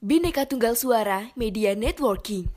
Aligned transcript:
Bineka 0.00 0.48
Tunggal 0.48 0.80
Suara 0.80 1.28
Media 1.36 1.76
Networking. 1.76 2.48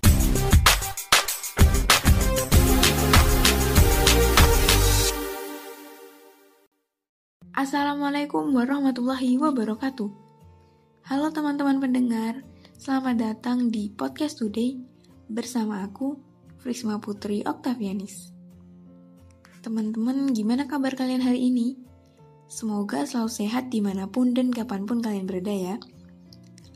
Assalamualaikum 7.51 8.47
warahmatullahi 8.55 9.35
wabarakatuh. 9.43 10.07
Halo 11.03 11.35
teman-teman 11.35 11.83
pendengar, 11.83 12.47
selamat 12.79 13.19
datang 13.19 13.67
di 13.67 13.91
Podcast 13.91 14.39
Today 14.39 14.79
bersama 15.27 15.83
aku, 15.83 16.15
Frisma 16.63 17.03
Putri 17.03 17.43
Oktavianis. 17.43 18.31
Teman-teman, 19.59 20.31
gimana 20.31 20.63
kabar 20.63 20.95
kalian 20.95 21.19
hari 21.19 21.51
ini? 21.51 21.75
Semoga 22.47 23.03
selalu 23.03 23.27
sehat 23.27 23.67
di 23.67 23.83
mana 23.83 24.07
pun 24.07 24.31
dan 24.31 24.47
kapan 24.47 24.87
pun 24.87 25.03
kalian 25.03 25.27
berada 25.27 25.51
ya. 25.51 25.75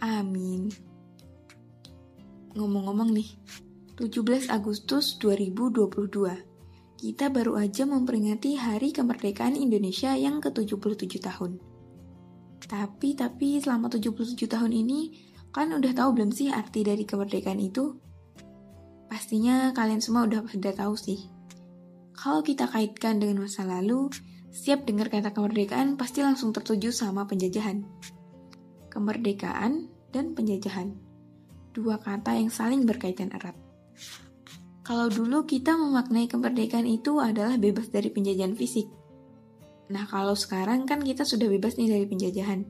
Amin. 0.01 0.69
Ngomong-ngomong 2.53 3.13
nih, 3.13 3.29
17 3.97 4.53
Agustus 4.53 5.17
2022 5.17 6.47
kita 6.97 7.29
baru 7.29 7.61
aja 7.61 7.85
memperingati 7.85 8.57
Hari 8.57 8.89
Kemerdekaan 8.89 9.53
Indonesia 9.53 10.17
yang 10.17 10.41
ke-77 10.41 11.21
tahun. 11.21 11.61
Tapi, 12.65 13.13
tapi 13.13 13.61
selama 13.61 13.85
77 13.85 14.33
tahun 14.49 14.73
ini, 14.73 15.13
kalian 15.53 15.77
udah 15.77 15.93
tahu 15.93 16.09
belum 16.17 16.33
sih 16.33 16.49
arti 16.49 16.81
dari 16.81 17.05
kemerdekaan 17.05 17.61
itu? 17.61 18.01
Pastinya 19.05 19.71
kalian 19.77 20.01
semua 20.01 20.25
udah 20.25 20.41
pada 20.41 20.73
tahu 20.73 20.97
sih. 20.97 21.29
Kalau 22.17 22.41
kita 22.41 22.65
kaitkan 22.65 23.21
dengan 23.21 23.45
masa 23.45 23.61
lalu, 23.61 24.09
siap 24.49 24.89
dengar 24.89 25.13
kata 25.13 25.37
kemerdekaan 25.37 26.01
pasti 26.01 26.25
langsung 26.25 26.49
tertuju 26.49 26.89
sama 26.89 27.29
penjajahan. 27.29 27.85
Kemerdekaan 28.97 29.93
dan 30.09 30.33
penjajahan. 30.33 30.97
Dua 31.69 32.01
kata 32.01 32.33
yang 32.33 32.49
saling 32.49 32.81
berkaitan 32.81 33.29
erat. 33.29 33.53
Kalau 34.81 35.05
dulu 35.05 35.45
kita 35.45 35.77
memaknai 35.77 36.25
kemerdekaan 36.25 36.89
itu 36.89 37.21
adalah 37.21 37.61
bebas 37.61 37.93
dari 37.93 38.09
penjajahan 38.09 38.57
fisik. 38.57 38.89
Nah, 39.93 40.09
kalau 40.09 40.33
sekarang 40.33 40.89
kan 40.89 41.05
kita 41.05 41.29
sudah 41.29 41.45
bebas 41.45 41.77
nih 41.77 41.93
dari 41.93 42.09
penjajahan. 42.09 42.65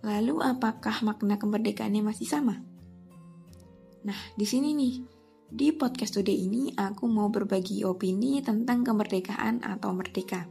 Lalu 0.00 0.40
apakah 0.40 1.04
makna 1.04 1.36
kemerdekaannya 1.36 2.00
masih 2.00 2.24
sama? 2.24 2.64
Nah, 4.08 4.16
di 4.40 4.48
sini 4.48 4.72
nih, 4.72 4.94
di 5.52 5.76
podcast 5.76 6.16
today 6.16 6.40
ini 6.40 6.72
aku 6.72 7.04
mau 7.04 7.28
berbagi 7.28 7.84
opini 7.84 8.40
tentang 8.40 8.80
kemerdekaan 8.80 9.60
atau 9.60 9.92
merdeka. 9.92 10.48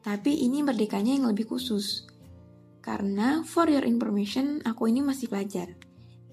Tapi 0.00 0.40
ini 0.40 0.64
merdekanya 0.64 1.20
yang 1.20 1.28
lebih 1.28 1.52
khusus. 1.52 2.08
Karena 2.88 3.44
for 3.44 3.68
your 3.68 3.84
information, 3.84 4.64
aku 4.64 4.88
ini 4.88 5.04
masih 5.04 5.28
pelajar. 5.28 5.76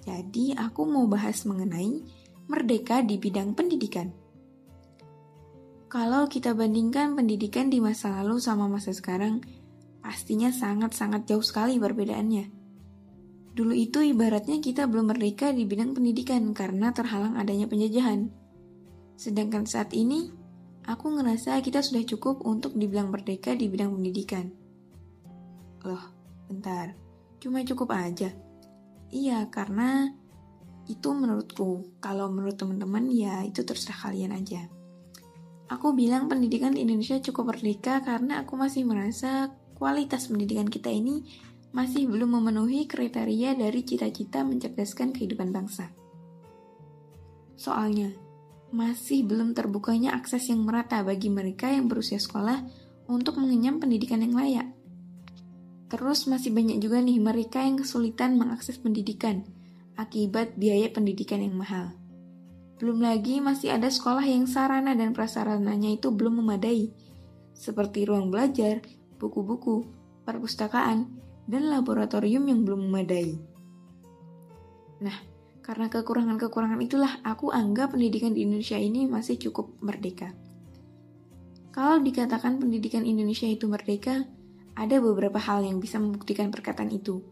Jadi 0.08 0.56
aku 0.56 0.88
mau 0.88 1.03
bahas 1.03 1.44
mengenai 1.44 2.00
merdeka 2.47 3.03
di 3.03 3.20
bidang 3.20 3.52
pendidikan. 3.52 4.16
Kalau 5.92 6.31
kita 6.31 6.56
bandingkan 6.56 7.12
pendidikan 7.12 7.67
di 7.67 7.84
masa 7.84 8.23
lalu 8.23 8.39
sama 8.39 8.72
masa 8.72 8.95
sekarang, 8.95 9.44
pastinya 10.00 10.47
sangat-sangat 10.47 11.28
jauh 11.28 11.44
sekali 11.44 11.75
perbedaannya. 11.75 12.47
Dulu 13.52 13.75
itu 13.75 14.00
ibaratnya 14.08 14.64
kita 14.64 14.88
belum 14.88 15.12
merdeka 15.12 15.52
di 15.52 15.67
bidang 15.67 15.92
pendidikan 15.92 16.56
karena 16.56 16.95
terhalang 16.95 17.36
adanya 17.36 17.67
penjajahan. 17.67 18.31
Sedangkan 19.19 19.67
saat 19.67 19.92
ini, 19.92 20.31
aku 20.88 21.19
ngerasa 21.19 21.59
kita 21.59 21.84
sudah 21.84 22.08
cukup 22.08 22.47
untuk 22.47 22.80
dibilang 22.80 23.12
merdeka 23.12 23.52
di 23.52 23.67
bidang 23.67 23.92
pendidikan. 23.92 24.56
Loh, 25.84 26.14
bentar, 26.47 26.97
cuma 27.41 27.65
cukup 27.65 27.93
aja. 27.93 28.31
Iya, 29.13 29.47
karena 29.53 30.09
itu 30.85 31.09
menurutku. 31.13 31.97
Kalau 32.01 32.29
menurut 32.29 32.57
teman-teman 32.57 33.09
ya 33.09 33.41
itu 33.45 33.65
terserah 33.65 34.09
kalian 34.09 34.33
aja. 34.33 34.69
Aku 35.66 35.97
bilang 35.97 36.29
pendidikan 36.29 36.77
di 36.77 36.85
Indonesia 36.85 37.17
cukup 37.17 37.57
merdeka 37.57 38.05
karena 38.05 38.45
aku 38.45 38.53
masih 38.53 38.85
merasa 38.85 39.50
kualitas 39.73 40.29
pendidikan 40.29 40.69
kita 40.69 40.94
ini 40.94 41.25
masih 41.73 42.07
belum 42.07 42.39
memenuhi 42.39 42.85
kriteria 42.85 43.57
dari 43.57 43.81
cita-cita 43.81 44.45
mencerdaskan 44.45 45.11
kehidupan 45.11 45.50
bangsa. 45.51 45.91
Soalnya, 47.57 48.13
masih 48.75 49.23
belum 49.23 49.55
terbukanya 49.55 50.16
akses 50.16 50.51
yang 50.51 50.63
merata 50.63 51.00
bagi 51.03 51.31
mereka 51.31 51.72
yang 51.72 51.88
berusia 51.88 52.19
sekolah 52.19 52.63
untuk 53.07 53.39
mengenyam 53.39 53.79
pendidikan 53.79 54.19
yang 54.19 54.35
layak. 54.35 54.75
Terus 55.85 56.25
masih 56.25 56.50
banyak 56.50 56.81
juga 56.81 56.97
nih 56.97 57.22
mereka 57.22 57.62
yang 57.62 57.78
kesulitan 57.78 58.41
mengakses 58.41 58.81
pendidikan, 58.81 59.46
akibat 59.96 60.57
biaya 60.57 60.90
pendidikan 60.90 61.46
yang 61.46 61.53
mahal. 61.53 61.94
Belum 62.81 63.00
lagi 63.00 63.40
masih 63.40 63.72
ada 63.72 63.88
sekolah 63.88 64.25
yang 64.25 64.50
sarana 64.50 64.97
dan 64.97 65.16
prasarananya 65.16 65.96
itu 65.96 66.12
belum 66.12 66.44
memadai, 66.44 66.91
seperti 67.56 68.03
ruang 68.03 68.34
belajar, 68.34 68.84
buku-buku, 69.16 69.88
perpustakaan, 70.28 71.07
dan 71.46 71.69
laboratorium 71.69 72.44
yang 72.50 72.66
belum 72.66 72.90
memadai. 72.90 73.38
Nah, 75.06 75.17
karena 75.63 75.88
kekurangan-kekurangan 75.88 76.81
itulah 76.81 77.22
aku 77.23 77.50
anggap 77.53 77.96
pendidikan 77.96 78.34
di 78.35 78.44
Indonesia 78.44 78.78
ini 78.78 79.07
masih 79.07 79.40
cukup 79.40 79.72
merdeka. 79.79 80.34
Kalau 81.72 82.00
dikatakan 82.00 82.59
pendidikan 82.59 83.03
Indonesia 83.03 83.47
itu 83.47 83.67
merdeka, 83.67 84.23
ada 84.75 85.00
beberapa 85.00 85.40
hal 85.40 85.63
yang 85.63 85.80
bisa 85.80 85.97
membuktikan 85.97 86.52
perkataan 86.52 86.91
itu. 86.91 87.24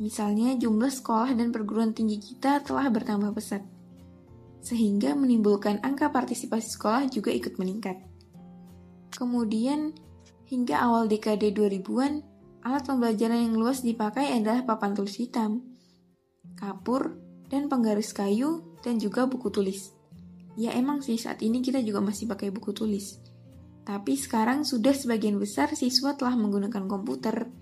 Misalnya 0.00 0.56
jumlah 0.58 0.90
sekolah 0.90 1.36
dan 1.38 1.54
perguruan 1.54 1.94
tinggi 1.94 2.18
kita 2.18 2.64
telah 2.66 2.90
bertambah 2.90 3.30
pesat, 3.36 3.62
sehingga 4.64 5.14
menimbulkan 5.14 5.78
angka 5.84 6.10
partisipasi 6.10 6.74
sekolah 6.74 7.06
juga 7.12 7.30
ikut 7.30 7.60
meningkat. 7.60 8.00
Kemudian, 9.14 9.94
hingga 10.50 10.82
awal 10.82 11.06
dekade 11.06 11.54
2000-an, 11.54 12.26
alat 12.66 12.82
pembelajaran 12.82 13.44
yang 13.46 13.54
luas 13.54 13.84
dipakai 13.86 14.34
adalah 14.34 14.66
papan 14.66 14.96
tulis 14.96 15.14
hitam, 15.20 15.62
kapur, 16.58 17.14
dan 17.52 17.70
penggaris 17.70 18.10
kayu, 18.10 18.64
dan 18.82 18.98
juga 18.98 19.28
buku 19.30 19.52
tulis. 19.52 19.94
Ya 20.58 20.74
emang 20.74 21.02
sih 21.04 21.20
saat 21.20 21.38
ini 21.44 21.62
kita 21.62 21.78
juga 21.84 22.02
masih 22.02 22.26
pakai 22.26 22.50
buku 22.50 22.74
tulis. 22.74 23.22
Tapi 23.84 24.16
sekarang 24.16 24.64
sudah 24.64 24.96
sebagian 24.96 25.36
besar 25.36 25.68
siswa 25.76 26.16
telah 26.16 26.34
menggunakan 26.40 26.88
komputer, 26.88 27.52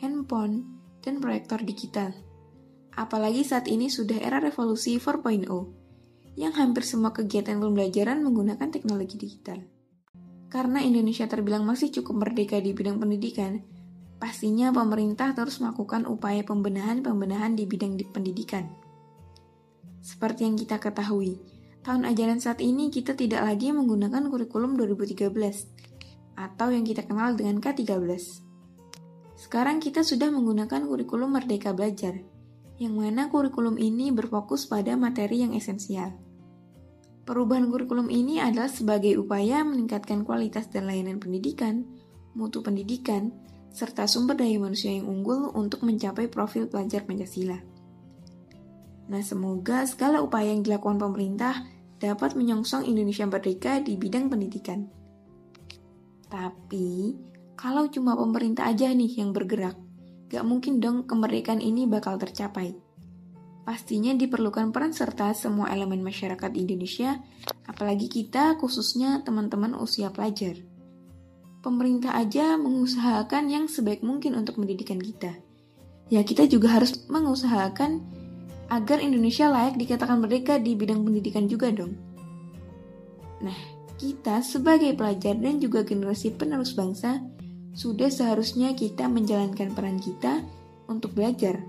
handphone, 0.00 0.68
dan 1.00 1.24
proyektor 1.24 1.64
digital. 1.64 2.12
Apalagi 2.92 3.40
saat 3.40 3.64
ini 3.64 3.88
sudah 3.88 4.20
era 4.20 4.44
revolusi 4.44 5.00
4.0, 5.00 5.48
yang 6.36 6.52
hampir 6.52 6.84
semua 6.84 7.16
kegiatan 7.16 7.56
pembelajaran 7.56 8.20
menggunakan 8.20 8.68
teknologi 8.68 9.16
digital. 9.16 9.64
Karena 10.52 10.82
Indonesia 10.84 11.24
terbilang 11.30 11.64
masih 11.64 11.88
cukup 11.94 12.26
merdeka 12.26 12.60
di 12.60 12.76
bidang 12.76 13.00
pendidikan, 13.00 13.64
pastinya 14.20 14.68
pemerintah 14.74 15.32
terus 15.32 15.62
melakukan 15.64 16.04
upaya 16.04 16.44
pembenahan-pembenahan 16.44 17.56
di 17.56 17.64
bidang 17.64 17.96
di 17.96 18.04
pendidikan. 18.04 18.68
Seperti 20.04 20.44
yang 20.44 20.56
kita 20.60 20.76
ketahui, 20.76 21.40
tahun 21.80 22.04
ajaran 22.04 22.40
saat 22.40 22.60
ini 22.60 22.92
kita 22.92 23.16
tidak 23.16 23.44
lagi 23.44 23.72
menggunakan 23.72 24.28
kurikulum 24.28 24.76
2013 24.76 25.32
atau 26.36 26.68
yang 26.72 26.84
kita 26.84 27.04
kenal 27.08 27.36
dengan 27.36 27.60
K13. 27.60 28.08
Sekarang 29.40 29.80
kita 29.80 30.04
sudah 30.04 30.28
menggunakan 30.28 30.84
kurikulum 30.84 31.32
Merdeka 31.32 31.72
Belajar, 31.72 32.20
yang 32.76 32.96
mana 32.96 33.32
kurikulum 33.32 33.80
ini 33.80 34.12
berfokus 34.12 34.68
pada 34.68 34.96
materi 35.00 35.44
yang 35.44 35.56
esensial. 35.56 36.12
Perubahan 37.24 37.68
kurikulum 37.72 38.12
ini 38.12 38.40
adalah 38.40 38.68
sebagai 38.68 39.16
upaya 39.16 39.64
meningkatkan 39.64 40.24
kualitas 40.28 40.68
dan 40.68 40.88
layanan 40.88 41.16
pendidikan, 41.16 41.88
mutu 42.36 42.60
pendidikan, 42.60 43.32
serta 43.70 44.04
sumber 44.10 44.34
daya 44.34 44.58
manusia 44.58 44.90
yang 44.90 45.06
unggul 45.06 45.54
untuk 45.54 45.86
mencapai 45.86 46.26
profil 46.26 46.66
pelajar 46.66 47.06
Pancasila. 47.06 47.69
Nah, 49.10 49.22
semoga 49.26 49.82
segala 49.90 50.22
upaya 50.22 50.54
yang 50.54 50.62
dilakukan 50.62 51.02
pemerintah 51.02 51.66
dapat 51.98 52.38
menyongsong 52.38 52.86
Indonesia 52.86 53.26
merdeka 53.26 53.82
di 53.82 53.98
bidang 53.98 54.30
pendidikan. 54.30 54.86
Tapi, 56.30 57.18
kalau 57.58 57.90
cuma 57.90 58.14
pemerintah 58.14 58.70
aja 58.70 58.86
nih 58.94 59.18
yang 59.18 59.34
bergerak, 59.34 59.74
gak 60.30 60.46
mungkin 60.46 60.78
dong 60.78 61.10
kemerdekaan 61.10 61.58
ini 61.58 61.90
bakal 61.90 62.22
tercapai. 62.22 62.78
Pastinya 63.66 64.14
diperlukan 64.14 64.70
peran 64.70 64.94
serta 64.94 65.34
semua 65.34 65.74
elemen 65.74 66.00
masyarakat 66.06 66.54
Indonesia, 66.54 67.18
apalagi 67.66 68.06
kita 68.06 68.56
khususnya 68.62 69.26
teman-teman 69.26 69.74
usia 69.74 70.14
pelajar. 70.14 70.54
Pemerintah 71.60 72.16
aja 72.16 72.56
mengusahakan 72.56 73.52
yang 73.52 73.64
sebaik 73.66 74.00
mungkin 74.00 74.38
untuk 74.38 74.56
pendidikan 74.56 74.96
kita. 74.96 75.36
Ya 76.08 76.24
kita 76.24 76.48
juga 76.48 76.80
harus 76.80 77.04
mengusahakan 77.12 78.19
agar 78.70 79.02
Indonesia 79.02 79.50
layak 79.50 79.76
dikatakan 79.76 80.22
merdeka 80.22 80.56
di 80.62 80.78
bidang 80.78 81.02
pendidikan 81.02 81.50
juga 81.50 81.74
dong. 81.74 81.98
Nah, 83.42 83.58
kita 83.98 84.40
sebagai 84.40 84.94
pelajar 84.94 85.36
dan 85.36 85.58
juga 85.58 85.82
generasi 85.82 86.32
penerus 86.32 86.72
bangsa 86.72 87.20
sudah 87.74 88.08
seharusnya 88.08 88.72
kita 88.72 89.10
menjalankan 89.10 89.74
peran 89.74 89.98
kita 89.98 90.46
untuk 90.86 91.14
belajar. 91.14 91.60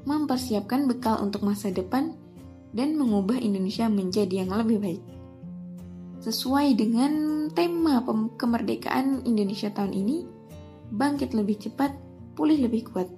mempersiapkan 0.00 0.88
bekal 0.88 1.20
untuk 1.20 1.44
masa 1.44 1.68
depan, 1.68 2.16
dan 2.70 2.94
mengubah 2.94 3.38
Indonesia 3.38 3.90
menjadi 3.90 4.46
yang 4.46 4.54
lebih 4.54 4.78
baik. 4.78 5.02
Sesuai 6.24 6.76
dengan 6.76 7.12
tema 7.52 8.04
kemerdekaan 8.36 9.28
Indonesia 9.28 9.72
tahun 9.72 9.96
ini, 9.96 10.24
bangkit 10.94 11.32
lebih 11.36 11.68
cepat, 11.68 11.92
pulih 12.36 12.60
lebih 12.64 12.92
kuat. 12.92 13.08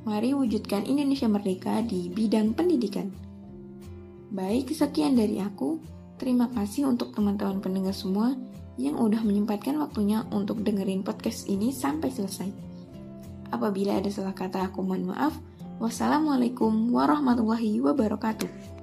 Mari 0.00 0.32
wujudkan 0.32 0.88
Indonesia 0.88 1.28
merdeka 1.28 1.84
di 1.84 2.08
bidang 2.08 2.56
pendidikan. 2.56 3.12
Baik, 4.32 4.72
sekian 4.72 5.12
dari 5.12 5.36
aku. 5.44 5.76
Terima 6.16 6.48
kasih 6.48 6.88
untuk 6.88 7.12
teman-teman 7.12 7.60
pendengar 7.60 7.92
semua 7.92 8.32
yang 8.80 8.96
udah 8.96 9.20
menyempatkan 9.20 9.76
waktunya 9.76 10.24
untuk 10.32 10.64
dengerin 10.64 11.04
podcast 11.04 11.52
ini 11.52 11.68
sampai 11.68 12.08
selesai. 12.08 12.48
Apabila 13.52 14.00
ada 14.00 14.08
salah 14.08 14.32
kata 14.32 14.72
aku 14.72 14.80
mohon 14.80 15.12
maaf. 15.12 15.36
Wassalamualaikum 15.80 16.92
warahmatullahi 16.92 17.80
wabarakatuh. 17.84 18.79